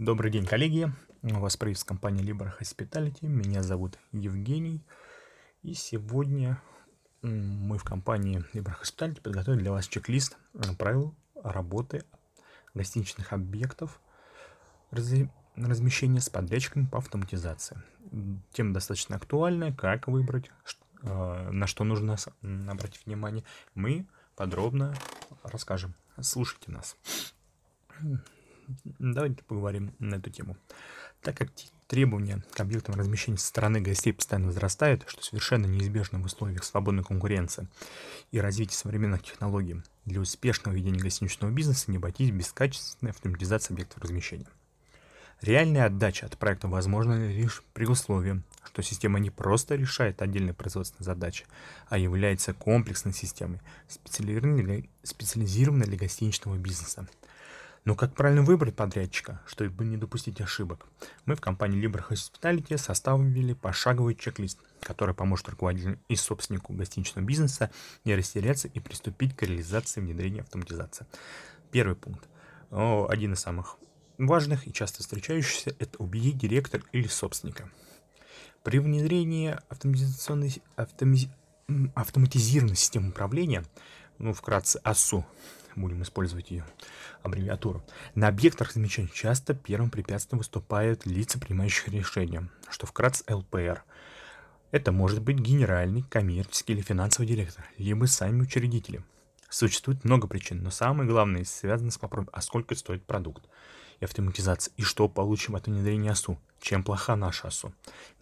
Добрый 0.00 0.30
день, 0.30 0.46
коллеги. 0.46 0.90
У 1.20 1.40
вас 1.40 1.58
приветствует 1.58 1.88
компания 1.88 2.22
Libra 2.22 2.50
Hospitality. 2.58 3.26
Меня 3.26 3.62
зовут 3.62 3.98
Евгений. 4.12 4.82
И 5.60 5.74
сегодня 5.74 6.58
мы 7.20 7.76
в 7.76 7.84
компании 7.84 8.42
Libra 8.54 8.74
Hospitality 8.80 9.20
подготовили 9.20 9.60
для 9.60 9.72
вас 9.72 9.86
чек-лист 9.86 10.38
правил 10.78 11.14
работы 11.44 12.04
гостиничных 12.72 13.34
объектов 13.34 14.00
размещения 14.90 16.22
с 16.22 16.30
подрядчиками 16.30 16.86
по 16.86 16.96
автоматизации. 16.96 17.76
Тема 18.54 18.72
достаточно 18.72 19.16
актуальная. 19.16 19.74
Как 19.74 20.08
выбрать, 20.08 20.50
э, 21.02 21.50
на 21.50 21.66
что 21.66 21.84
нужно 21.84 22.16
обратить 22.40 23.04
внимание, 23.04 23.44
мы 23.74 24.06
подробно 24.34 24.94
расскажем. 25.42 25.94
Слушайте 26.22 26.72
нас. 26.72 26.96
Давайте 28.98 29.42
поговорим 29.44 29.92
на 29.98 30.16
эту 30.16 30.30
тему. 30.30 30.56
Так 31.22 31.36
как 31.36 31.48
требования 31.86 32.42
к 32.54 32.60
объектам 32.60 32.94
размещения 32.94 33.36
со 33.36 33.48
стороны 33.48 33.80
гостей 33.80 34.12
постоянно 34.12 34.46
возрастают, 34.46 35.04
что 35.06 35.22
совершенно 35.22 35.66
неизбежно 35.66 36.18
в 36.18 36.24
условиях 36.24 36.64
свободной 36.64 37.04
конкуренции 37.04 37.68
и 38.30 38.40
развития 38.40 38.76
современных 38.76 39.22
технологий, 39.22 39.82
для 40.04 40.20
успешного 40.20 40.74
ведения 40.74 41.00
гостиничного 41.00 41.50
бизнеса 41.50 41.90
не 41.90 41.98
обойтись 41.98 42.30
без 42.30 42.52
качественной 42.52 43.10
автоматизации 43.12 43.74
объектов 43.74 44.02
размещения. 44.02 44.46
Реальная 45.40 45.86
отдача 45.86 46.26
от 46.26 46.36
проекта 46.36 46.68
возможна 46.68 47.28
лишь 47.28 47.62
при 47.72 47.86
условии, 47.86 48.42
что 48.62 48.82
система 48.82 49.18
не 49.18 49.30
просто 49.30 49.74
решает 49.74 50.20
отдельные 50.20 50.52
производственные 50.52 51.06
задачи, 51.06 51.46
а 51.88 51.96
является 51.96 52.52
комплексной 52.52 53.14
системой, 53.14 53.60
специализированной 53.88 54.62
для, 54.62 54.82
специализированной 55.02 55.86
для 55.86 55.96
гостиничного 55.96 56.56
бизнеса. 56.56 57.08
Но 57.84 57.94
как 57.94 58.14
правильно 58.14 58.42
выбрать 58.42 58.76
подрядчика, 58.76 59.40
чтобы 59.46 59.86
не 59.86 59.96
допустить 59.96 60.40
ошибок? 60.40 60.86
Мы 61.24 61.34
в 61.34 61.40
компании 61.40 61.82
Libra 61.82 62.06
Hospitality 62.08 62.76
составили 62.76 63.54
пошаговый 63.54 64.14
чек-лист, 64.14 64.58
который 64.80 65.14
поможет 65.14 65.48
руководителю 65.48 65.98
и 66.08 66.14
собственнику 66.14 66.74
гостиничного 66.74 67.24
бизнеса 67.24 67.70
не 68.04 68.14
растеряться 68.14 68.68
и 68.68 68.80
приступить 68.80 69.34
к 69.34 69.42
реализации 69.42 70.02
внедрения 70.02 70.42
автоматизации. 70.42 71.06
Первый 71.70 71.96
пункт. 71.96 72.28
Один 72.70 73.32
из 73.32 73.40
самых 73.40 73.78
важных 74.18 74.66
и 74.68 74.72
часто 74.72 75.02
встречающихся– 75.02 75.74
это 75.78 75.96
убедить 75.98 76.36
директор 76.36 76.82
или 76.92 77.08
собственника. 77.08 77.70
При 78.62 78.78
внедрении 78.78 79.56
автоматизационной, 79.70 80.62
автомати, 80.76 81.30
автоматизированной 81.94 82.76
системы 82.76 83.08
управления, 83.08 83.64
ну, 84.20 84.32
вкратце 84.34 84.80
АСУ, 84.84 85.26
будем 85.74 86.02
использовать 86.02 86.50
ее 86.50 86.64
аббревиатуру, 87.22 87.82
на 88.14 88.28
объектах 88.28 88.68
размещения 88.68 89.10
часто 89.12 89.54
первым 89.54 89.90
препятствием 89.90 90.38
выступают 90.38 91.06
лица, 91.06 91.38
принимающих 91.38 91.88
решения, 91.88 92.48
что 92.68 92.86
вкратце 92.86 93.24
ЛПР. 93.32 93.82
Это 94.70 94.92
может 94.92 95.20
быть 95.20 95.38
генеральный, 95.38 96.02
коммерческий 96.02 96.74
или 96.74 96.82
финансовый 96.82 97.26
директор, 97.26 97.64
либо 97.76 98.04
сами 98.04 98.42
учредители. 98.42 99.02
Существует 99.48 100.04
много 100.04 100.28
причин, 100.28 100.62
но 100.62 100.70
самое 100.70 101.10
главное 101.10 101.44
связано 101.44 101.90
с 101.90 102.00
вопросом, 102.00 102.30
а 102.32 102.40
сколько 102.40 102.76
стоит 102.76 103.04
продукт 103.04 103.44
и 104.00 104.04
автоматизации, 104.04 104.72
и 104.76 104.82
что 104.82 105.08
получим 105.08 105.56
от 105.56 105.66
внедрения 105.66 106.10
АСУ, 106.10 106.38
чем 106.60 106.82
плоха 106.82 107.16
наша 107.16 107.48
АСУ. 107.48 107.72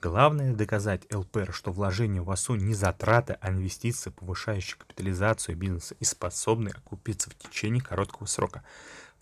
Главное 0.03 0.53
доказать 0.53 1.03
ЛПР, 1.13 1.53
что 1.53 1.73
вложение 1.73 2.23
в 2.23 2.31
АСУ 2.31 2.57
не 2.57 2.75
затраты, 2.75 3.39
а 3.41 3.51
инвестиции, 3.51 4.11
повышающие 4.11 4.77
капитализацию 4.77 5.57
бизнеса 5.57 5.95
и 6.01 6.05
способны 6.05 6.71
окупиться 6.71 7.31
в 7.31 7.35
течение 7.35 7.83
короткого 7.83 8.27
срока. 8.27 8.63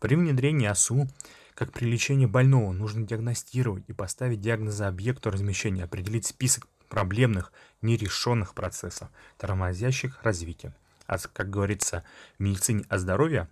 При 0.00 0.16
внедрении 0.16 0.66
АСУ 0.66 1.08
как 1.56 1.72
при 1.72 1.86
лечении 1.86 2.26
больного 2.26 2.70
нужно 2.72 3.06
диагностировать 3.06 3.84
и 3.88 3.94
поставить 3.94 4.42
диагнозы 4.42 4.84
объекту 4.84 5.30
размещения, 5.30 5.84
определить 5.84 6.26
список 6.26 6.68
проблемных, 6.90 7.50
нерешенных 7.80 8.54
процессов, 8.54 9.08
тормозящих 9.38 10.22
развитие. 10.22 10.74
А 11.06 11.16
как 11.18 11.48
говорится 11.48 12.04
в 12.38 12.42
медицине 12.42 12.84
о 12.90 12.98
здоровье, 12.98 13.48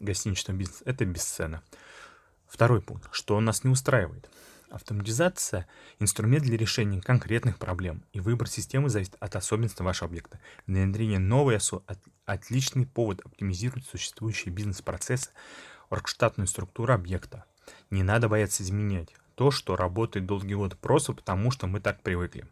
гостиничного 0.00 0.58
бизнеса, 0.58 0.82
это 0.84 1.04
бесценно. 1.04 1.62
Второй 2.56 2.80
пункт. 2.80 3.06
Что 3.12 3.38
нас 3.38 3.64
не 3.64 3.70
устраивает? 3.70 4.30
Автоматизация– 4.70 5.66
инструмент 5.98 6.42
для 6.42 6.56
решения 6.56 7.02
конкретных 7.02 7.58
проблем, 7.58 8.02
и 8.14 8.20
выбор 8.20 8.48
системы 8.48 8.88
зависит 8.88 9.14
от 9.20 9.36
особенностей 9.36 9.82
вашего 9.82 10.08
объекта. 10.08 10.40
Внедрение 10.66 11.18
новой 11.18 11.58
ОСО– 11.58 11.82
отличный 12.24 12.86
повод 12.86 13.20
оптимизировать 13.26 13.84
существующие 13.84 14.54
бизнес-процессы, 14.54 15.32
оргштатную 15.90 16.46
структуру 16.46 16.94
объекта. 16.94 17.44
Не 17.90 18.02
надо 18.02 18.30
бояться 18.30 18.62
изменять 18.62 19.10
то, 19.34 19.50
что 19.50 19.76
работает 19.76 20.24
долгие 20.24 20.54
годы, 20.54 20.76
просто 20.76 21.12
потому 21.12 21.50
что 21.50 21.66
мы 21.66 21.80
так 21.80 22.00
привыкли. 22.00 22.46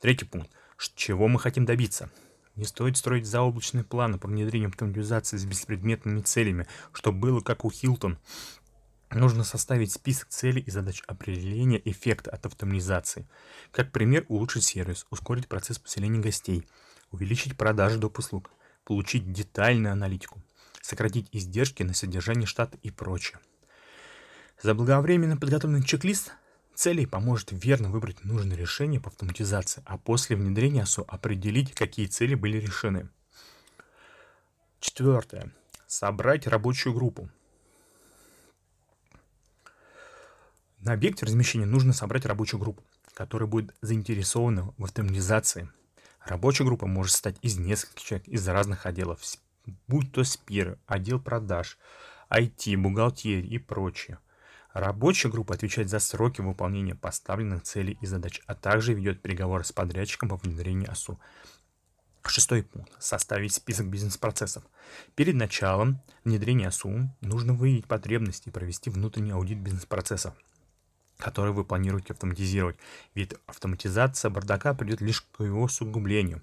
Третий 0.00 0.24
пункт. 0.24 0.50
Чего 0.96 1.28
мы 1.28 1.38
хотим 1.38 1.64
добиться? 1.64 2.10
Не 2.56 2.64
стоит 2.64 2.96
строить 2.96 3.24
заоблачные 3.24 3.84
планы 3.84 4.18
по 4.18 4.26
внедрению 4.26 4.68
автоматизации 4.68 5.36
с 5.36 5.44
беспредметными 5.44 6.20
целями, 6.20 6.66
чтобы 6.92 7.18
было 7.18 7.40
как 7.40 7.64
у 7.64 7.70
Хилтон– 7.70 8.18
Нужно 9.14 9.44
составить 9.44 9.92
список 9.92 10.28
целей 10.28 10.62
и 10.62 10.70
задач 10.70 11.02
определения 11.06 11.80
эффекта 11.84 12.30
от 12.30 12.46
автоматизации. 12.46 13.28
Как 13.70 13.92
пример, 13.92 14.24
улучшить 14.28 14.64
сервис, 14.64 15.06
ускорить 15.10 15.48
процесс 15.48 15.78
поселения 15.78 16.20
гостей, 16.20 16.66
увеличить 17.10 17.58
продажи 17.58 17.98
доп. 17.98 18.18
услуг, 18.18 18.50
получить 18.84 19.30
детальную 19.30 19.92
аналитику, 19.92 20.42
сократить 20.80 21.28
издержки 21.32 21.82
на 21.82 21.92
содержание 21.92 22.46
штата 22.46 22.78
и 22.82 22.90
прочее. 22.90 23.38
Заблаговременно 24.62 25.36
подготовленный 25.36 25.84
чек-лист 25.84 26.32
целей 26.74 27.04
поможет 27.04 27.50
верно 27.52 27.90
выбрать 27.90 28.24
нужное 28.24 28.56
решение 28.56 29.00
по 29.00 29.08
автоматизации, 29.08 29.82
а 29.84 29.98
после 29.98 30.36
внедрения 30.36 30.82
АСО 30.82 31.04
определить, 31.06 31.74
какие 31.74 32.06
цели 32.06 32.34
были 32.34 32.58
решены. 32.58 33.10
Четвертое. 34.80 35.52
Собрать 35.86 36.46
рабочую 36.46 36.94
группу. 36.94 37.28
На 40.82 40.94
объекте 40.94 41.24
размещения 41.24 41.64
нужно 41.64 41.92
собрать 41.92 42.26
рабочую 42.26 42.58
группу, 42.58 42.82
которая 43.14 43.48
будет 43.48 43.72
заинтересована 43.82 44.74
в 44.76 44.84
автоматизации. 44.84 45.70
Рабочая 46.24 46.64
группа 46.64 46.88
может 46.88 47.14
стать 47.14 47.36
из 47.40 47.56
нескольких 47.56 48.02
человек 48.02 48.26
из 48.26 48.48
разных 48.48 48.84
отделов, 48.84 49.20
будь 49.86 50.10
то 50.10 50.24
СПИР, 50.24 50.80
отдел 50.86 51.20
продаж, 51.20 51.78
IT, 52.30 52.76
бухгалтерия 52.76 53.42
и 53.42 53.58
прочее. 53.58 54.18
Рабочая 54.72 55.28
группа 55.28 55.54
отвечает 55.54 55.88
за 55.88 56.00
сроки 56.00 56.40
выполнения 56.40 56.96
поставленных 56.96 57.62
целей 57.62 57.96
и 58.00 58.06
задач, 58.06 58.40
а 58.46 58.56
также 58.56 58.92
ведет 58.92 59.22
переговоры 59.22 59.62
с 59.62 59.70
подрядчиком 59.70 60.30
по 60.30 60.36
внедрению 60.36 60.90
АСУ. 60.90 61.20
Шестой 62.24 62.64
пункт. 62.64 62.92
Составить 62.98 63.54
список 63.54 63.86
бизнес-процессов. 63.86 64.64
Перед 65.14 65.36
началом 65.36 66.02
внедрения 66.24 66.66
АСУ 66.66 67.14
нужно 67.20 67.52
выявить 67.52 67.86
потребности 67.86 68.48
и 68.48 68.52
провести 68.52 68.90
внутренний 68.90 69.30
аудит 69.30 69.58
бизнес-процессов 69.58 70.34
который 71.22 71.52
вы 71.52 71.64
планируете 71.64 72.12
автоматизировать. 72.14 72.76
Ведь 73.14 73.34
автоматизация 73.46 74.30
бардака 74.30 74.74
придет 74.74 75.00
лишь 75.00 75.22
к 75.22 75.42
его 75.42 75.62
усугублению. 75.62 76.42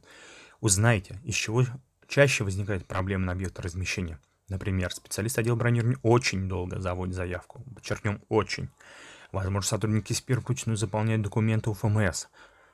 Узнайте, 0.61 1.19
из 1.23 1.35
чего 1.35 1.65
чаще 2.07 2.45
возникает 2.45 2.85
проблема 2.85 3.25
на 3.25 3.31
объекте 3.33 3.61
размещения. 3.61 4.19
Например, 4.47 4.91
специалист 4.91 5.37
отдела 5.37 5.55
бронирования 5.55 5.99
очень 6.01 6.47
долго 6.47 6.79
заводит 6.79 7.13
заявку. 7.13 7.61
Подчеркнем, 7.75 8.21
очень. 8.29 8.69
Возможно, 9.31 9.67
сотрудники 9.67 10.13
СПИР 10.13 10.39
вручную 10.39 10.77
заполняют 10.77 11.21
документы 11.21 11.69
УФМС, 11.69 12.27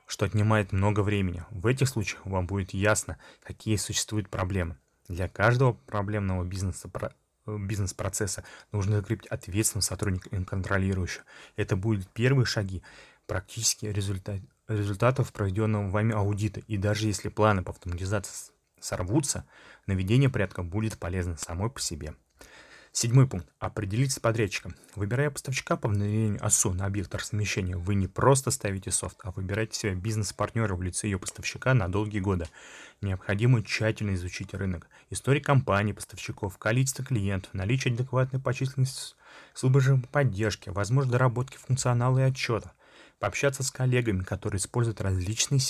что 0.06 0.24
отнимает 0.24 0.72
много 0.72 1.00
времени. 1.00 1.44
В 1.50 1.66
этих 1.66 1.88
случаях 1.88 2.24
вам 2.24 2.46
будет 2.46 2.72
ясно, 2.72 3.18
какие 3.42 3.76
существуют 3.76 4.30
проблемы. 4.30 4.78
Для 5.08 5.28
каждого 5.28 5.72
проблемного 5.72 6.44
бизнеса 6.44 6.88
бизнес-процесса 7.46 8.44
нужно 8.72 8.96
закрепить 8.96 9.26
ответственного 9.28 9.84
сотрудника 9.84 10.34
и 10.34 10.44
контролирующего. 10.44 11.24
Это 11.56 11.76
будут 11.76 12.08
первые 12.08 12.46
шаги 12.46 12.82
практически 13.26 13.86
результат, 13.86 14.40
результатов 14.68 15.32
проведенного 15.32 15.88
вами 15.90 16.14
аудита. 16.14 16.60
И 16.66 16.76
даже 16.76 17.06
если 17.06 17.28
планы 17.28 17.62
по 17.62 17.72
автоматизации 17.72 18.52
сорвутся, 18.80 19.46
наведение 19.86 20.28
порядка 20.28 20.62
будет 20.62 20.98
полезно 20.98 21.36
самой 21.36 21.70
по 21.70 21.80
себе. 21.80 22.14
Седьмой 22.98 23.28
пункт. 23.28 23.46
Определитесь 23.58 24.14
с 24.14 24.20
подрядчиком. 24.20 24.74
Выбирая 24.94 25.28
поставщика 25.28 25.76
по 25.76 25.86
внедрению 25.86 26.42
ОСУ 26.42 26.72
на 26.72 26.86
объект 26.86 27.14
размещения, 27.14 27.76
вы 27.76 27.94
не 27.94 28.08
просто 28.08 28.50
ставите 28.50 28.90
софт, 28.90 29.18
а 29.22 29.32
выбираете 29.32 29.78
себе 29.78 29.94
бизнес-партнера 29.94 30.74
в 30.74 30.80
лице 30.80 31.06
ее 31.06 31.18
поставщика 31.18 31.74
на 31.74 31.88
долгие 31.88 32.20
годы. 32.20 32.46
Необходимо 33.02 33.62
тщательно 33.62 34.14
изучить 34.14 34.54
рынок, 34.54 34.88
историю 35.10 35.44
компании, 35.44 35.92
поставщиков, 35.92 36.56
количество 36.56 37.04
клиентов, 37.04 37.52
наличие 37.52 37.92
адекватной 37.92 38.40
по 38.40 38.54
численности 38.54 39.14
службы 39.52 40.00
поддержки, 40.10 40.70
возможность 40.70 41.12
доработки 41.12 41.58
функционала 41.58 42.20
и 42.20 42.22
отчета, 42.22 42.72
пообщаться 43.18 43.62
с 43.62 43.70
коллегами, 43.70 44.22
которые 44.22 44.58
используют 44.58 45.02
различные, 45.02 45.60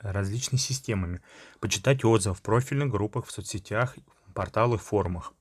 различные 0.00 0.60
системами, 0.60 1.22
почитать 1.60 2.04
отзывы 2.04 2.34
в 2.34 2.42
профильных 2.42 2.90
группах 2.90 3.24
в 3.24 3.30
соцсетях, 3.30 3.96
порталах, 4.34 4.82
форумах. 4.82 5.32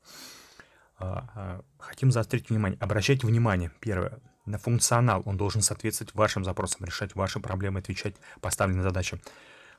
А, 1.03 1.25
а, 1.35 1.61
хотим 1.79 2.11
заострить 2.11 2.50
внимание. 2.50 2.77
Обращайте 2.79 3.27
внимание, 3.27 3.71
первое, 3.81 4.19
на 4.45 4.57
функционал. 4.57 5.21
Он 5.25 5.35
должен 5.35 5.61
соответствовать 5.61 6.15
вашим 6.15 6.45
запросам, 6.45 6.85
решать 6.85 7.13
ваши 7.13 7.41
проблемы, 7.41 7.79
отвечать 7.79 8.15
поставленным 8.39 8.83
задачам. 8.83 9.19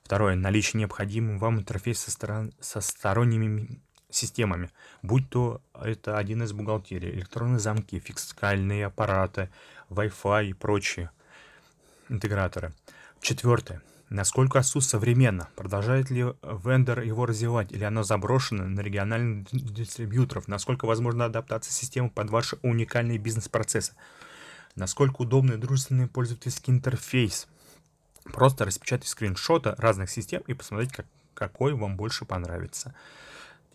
Второе, 0.02 0.34
наличие 0.34 0.80
необходимого 0.80 1.38
вам 1.38 1.60
интерфейса 1.60 2.04
со, 2.04 2.10
сторон, 2.10 2.52
со 2.60 2.82
сторонними 2.82 3.80
системами, 4.10 4.70
будь 5.02 5.30
то 5.30 5.62
это 5.72 6.18
один 6.18 6.42
из 6.42 6.52
бухгалтерии, 6.52 7.10
электронные 7.10 7.58
замки, 7.58 7.98
фискальные 7.98 8.86
аппараты, 8.86 9.48
Wi-Fi 9.88 10.48
и 10.48 10.52
прочие 10.52 11.10
интеграторы. 12.10 12.74
Четвертое. 13.22 13.80
Насколько 14.14 14.60
ASUS 14.60 14.82
современно? 14.82 15.48
Продолжает 15.56 16.08
ли 16.08 16.24
вендор 16.40 17.00
его 17.00 17.26
развивать? 17.26 17.72
Или 17.72 17.82
оно 17.82 18.04
заброшено 18.04 18.62
на 18.64 18.78
региональных 18.78 19.48
дистрибьюторов? 19.50 20.46
Насколько 20.46 20.84
возможна 20.84 21.24
адаптация 21.24 21.72
системы 21.72 22.10
под 22.10 22.30
ваши 22.30 22.56
уникальные 22.62 23.18
бизнес-процессы? 23.18 23.94
Насколько 24.76 25.22
удобный 25.22 25.56
и 25.56 25.58
дружественный 25.58 26.06
пользовательский 26.06 26.72
интерфейс? 26.72 27.48
Просто 28.22 28.64
распечатать 28.64 29.08
скриншоты 29.08 29.74
разных 29.78 30.08
систем 30.08 30.42
и 30.46 30.54
посмотреть, 30.54 30.92
как, 30.92 31.06
какой 31.34 31.74
вам 31.74 31.96
больше 31.96 32.24
понравится. 32.24 32.94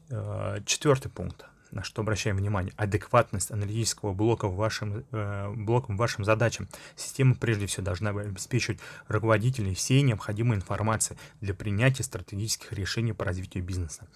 Э, 0.10 0.60
четвертый 0.66 1.12
пункт, 1.12 1.44
на 1.72 1.84
что 1.84 2.02
обращаем 2.02 2.38
внимание, 2.38 2.74
адекватность 2.78 3.52
аналитического 3.52 4.14
блока 4.14 4.48
вашим, 4.48 5.06
э, 5.12 5.54
блоком 5.56 5.98
вашим 5.98 6.26
задачам. 6.26 6.68
Система 6.96 7.36
прежде 7.36 7.68
всего 7.68 7.84
должна 7.84 8.10
обеспечивать 8.10 8.80
руководителей 9.08 9.74
всей 9.74 10.02
необходимой 10.02 10.58
информации 10.58 11.18
для 11.42 11.54
принятия 11.54 12.04
стратегических 12.04 12.74
решений 12.74 13.14
по 13.14 13.26
развитию 13.26 13.64
бизнеса. 13.64 14.08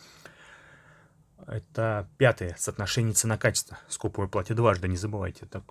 Это 1.46 2.08
пятое, 2.18 2.56
соотношение 2.58 3.14
цена-качество. 3.14 3.78
Скупой 3.90 4.28
платит 4.28 4.56
дважды, 4.56 4.88
не 4.88 4.96
забывайте 4.96 5.46
так, 5.46 5.64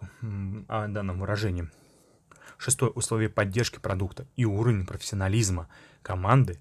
о 0.68 0.86
данном 0.86 1.18
выражении. 1.18 1.70
Шестое, 2.58 2.92
условие 2.92 3.28
поддержки 3.28 3.78
продукта 3.78 4.26
и 4.36 4.44
уровень 4.44 4.86
профессионализма 4.86 5.68
команды. 6.02 6.60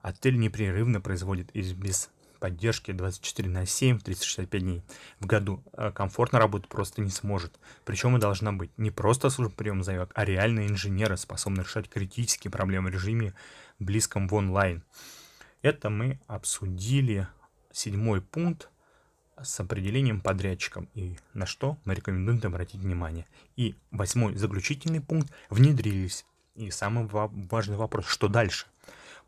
Отель 0.00 0.38
непрерывно 0.38 1.00
производит 1.00 1.50
из 1.54 1.72
без 1.72 2.10
поддержки 2.38 2.92
24 2.92 3.48
на 3.48 3.66
7, 3.66 3.98
365 4.00 4.62
дней 4.62 4.82
в 5.20 5.26
году. 5.26 5.62
А 5.72 5.92
комфортно 5.92 6.38
работать 6.38 6.68
просто 6.68 7.02
не 7.02 7.10
сможет. 7.10 7.58
Причем 7.84 8.16
и 8.16 8.20
должна 8.20 8.52
быть 8.52 8.70
не 8.76 8.90
просто 8.90 9.30
служба 9.30 9.54
приема 9.54 9.82
заявок, 9.82 10.10
а 10.14 10.24
реальные 10.24 10.68
инженеры, 10.68 11.16
способные 11.16 11.64
решать 11.64 11.88
критические 11.88 12.50
проблемы 12.50 12.90
в 12.90 12.92
режиме 12.94 13.34
близком 13.78 14.28
в 14.28 14.34
онлайн. 14.34 14.82
Это 15.62 15.90
мы 15.90 16.20
обсудили 16.26 17.28
седьмой 17.72 18.22
пункт 18.22 18.70
с 19.42 19.60
определением 19.60 20.20
подрядчиком 20.20 20.88
и 20.94 21.16
на 21.34 21.46
что 21.46 21.78
мы 21.84 21.94
рекомендуем 21.94 22.40
обратить 22.44 22.80
внимание. 22.80 23.26
И 23.56 23.74
восьмой 23.90 24.34
заключительный 24.36 25.00
пункт 25.00 25.32
внедрились. 25.50 26.24
И 26.54 26.70
самый 26.70 27.04
важный 27.06 27.76
вопрос, 27.76 28.06
что 28.06 28.28
дальше? 28.28 28.66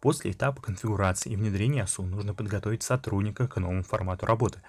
После 0.00 0.30
этапа 0.30 0.62
конфигурации 0.62 1.30
и 1.30 1.36
внедрения 1.36 1.82
ASU 1.82 2.06
нужно 2.06 2.34
подготовить 2.34 2.82
сотрудника 2.82 3.46
к 3.46 3.58
новому 3.60 3.82
формату 3.82 4.24
работы. 4.24 4.62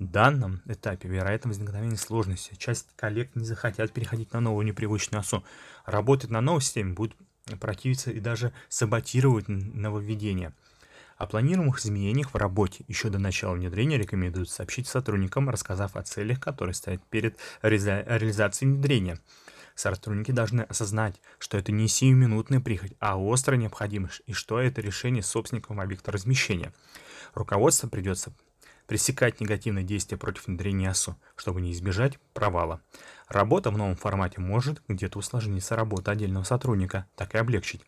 В 0.00 0.06
данном 0.06 0.60
этапе 0.64 1.08
вероятно 1.08 1.50
возникновение 1.50 1.96
сложности. 1.96 2.56
Часть 2.56 2.88
коллег 2.96 3.30
не 3.36 3.44
захотят 3.44 3.92
переходить 3.92 4.32
на 4.32 4.40
новую 4.40 4.66
непривычную 4.66 5.22
ASU. 5.22 5.44
Работать 5.86 6.30
на 6.30 6.40
новой 6.40 6.60
системе 6.60 6.94
будут 6.94 7.16
противиться 7.60 8.10
и 8.10 8.18
даже 8.18 8.52
саботировать 8.68 9.46
нововведение. 9.48 10.52
О 11.16 11.26
планируемых 11.26 11.78
изменениях 11.78 12.34
в 12.34 12.36
работе 12.36 12.84
еще 12.88 13.08
до 13.08 13.18
начала 13.18 13.54
внедрения 13.54 13.98
рекомендуют 13.98 14.50
сообщить 14.50 14.88
сотрудникам, 14.88 15.48
рассказав 15.48 15.94
о 15.94 16.02
целях, 16.02 16.40
которые 16.40 16.74
стоят 16.74 17.00
перед 17.04 17.36
реализацией 17.62 18.72
внедрения. 18.72 19.18
Сотрудники 19.74 20.30
должны 20.30 20.62
осознать, 20.62 21.20
что 21.38 21.58
это 21.58 21.72
не 21.72 21.88
сиюминутная 21.88 22.60
прихоть, 22.60 22.92
а 23.00 23.16
острая 23.16 23.58
необходимость, 23.58 24.22
и 24.26 24.32
что 24.32 24.58
это 24.58 24.80
решение 24.80 25.22
собственником 25.22 25.80
объекта 25.80 26.12
размещения. 26.12 26.72
Руководство 27.34 27.88
придется 27.88 28.32
пресекать 28.86 29.40
негативные 29.40 29.84
действия 29.84 30.18
против 30.18 30.46
внедрения 30.46 30.90
АСУ, 30.90 31.16
чтобы 31.36 31.60
не 31.60 31.72
избежать 31.72 32.18
провала. 32.34 32.82
Работа 33.28 33.70
в 33.70 33.78
новом 33.78 33.96
формате 33.96 34.40
может 34.40 34.82
где-то 34.88 35.18
усложниться 35.18 35.76
работа 35.76 36.10
отдельного 36.10 36.44
сотрудника, 36.44 37.06
так 37.16 37.34
и 37.34 37.38
облегчить. 37.38 37.82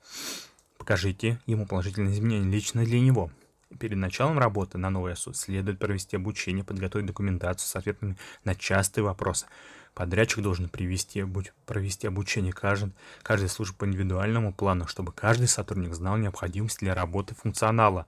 Покажите 0.78 1.38
ему 1.46 1.66
положительные 1.66 2.14
изменения 2.14 2.50
лично 2.50 2.84
для 2.84 3.00
него. 3.00 3.30
Перед 3.78 3.98
началом 3.98 4.38
работы 4.38 4.78
на 4.78 4.90
новой 4.90 5.12
АСУ 5.12 5.34
следует 5.34 5.78
провести 5.78 6.16
обучение, 6.16 6.64
подготовить 6.64 7.06
документацию 7.06 7.68
с 7.68 7.76
ответами 7.76 8.16
на 8.44 8.54
частые 8.54 9.04
вопросы. 9.04 9.46
Подрядчик 9.94 10.42
должен 10.42 10.68
привести, 10.68 11.24
провести 11.66 12.08
обучение 12.08 12.52
каждой, 12.52 12.92
каждой 13.22 13.48
службы 13.48 13.78
по 13.78 13.84
индивидуальному 13.86 14.52
плану, 14.52 14.88
чтобы 14.88 15.12
каждый 15.12 15.46
сотрудник 15.46 15.94
знал 15.94 16.16
необходимость 16.16 16.80
для 16.80 16.94
работы 16.94 17.34
функционала, 17.34 18.06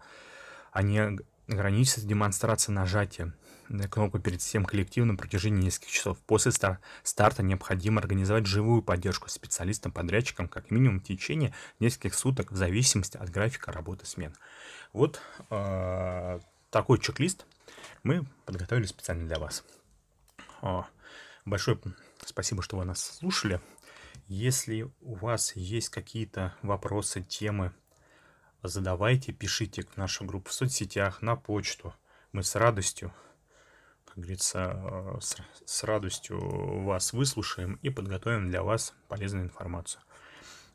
а 0.72 0.82
не 0.82 1.18
ограничиться 1.48 2.04
демонстрацией 2.04 2.74
нажатия 2.74 3.32
на 3.68 3.88
кнопку 3.88 4.18
перед 4.18 4.40
всем 4.40 4.64
коллективом 4.64 5.08
на 5.10 5.16
протяжении 5.16 5.64
нескольких 5.64 5.92
часов. 5.92 6.18
После 6.26 6.52
стар 6.52 6.80
старта 7.04 7.42
необходимо 7.42 8.00
организовать 8.00 8.46
живую 8.46 8.82
поддержку 8.82 9.28
специалистам-подрядчикам 9.28 10.48
как 10.48 10.70
минимум 10.70 11.00
в 11.00 11.04
течение 11.04 11.54
нескольких 11.78 12.14
суток 12.14 12.50
в 12.50 12.56
зависимости 12.56 13.16
от 13.16 13.30
графика 13.30 13.72
работы 13.72 14.06
смен. 14.06 14.34
Вот 14.92 15.20
э, 15.50 16.40
такой 16.70 16.98
чек-лист 16.98 17.46
мы 18.02 18.24
подготовили 18.44 18.86
специально 18.86 19.26
для 19.26 19.38
вас. 19.38 19.64
Большое 21.46 21.78
спасибо, 22.24 22.60
что 22.60 22.76
вы 22.76 22.84
нас 22.84 23.00
слушали. 23.00 23.60
Если 24.26 24.90
у 25.00 25.14
вас 25.14 25.54
есть 25.54 25.90
какие-то 25.90 26.56
вопросы, 26.62 27.22
темы, 27.22 27.72
задавайте, 28.64 29.32
пишите 29.32 29.82
в 29.82 29.96
нашу 29.96 30.24
группу 30.24 30.50
в 30.50 30.52
соцсетях, 30.52 31.22
на 31.22 31.36
почту. 31.36 31.94
Мы 32.32 32.42
с 32.42 32.56
радостью, 32.56 33.14
как 34.06 34.16
говорится, 34.16 35.16
с, 35.20 35.36
с 35.64 35.84
радостью 35.84 36.82
вас 36.82 37.12
выслушаем 37.12 37.78
и 37.80 37.90
подготовим 37.90 38.50
для 38.50 38.64
вас 38.64 38.92
полезную 39.06 39.44
информацию. 39.44 40.02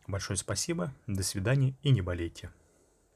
Большое 0.08 0.38
спасибо, 0.38 0.94
до 1.06 1.22
свидания 1.22 1.76
и 1.84 1.92
не 1.92 2.00
болейте. 2.00 2.50